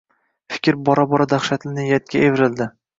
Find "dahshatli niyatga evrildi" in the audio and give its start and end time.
1.37-2.73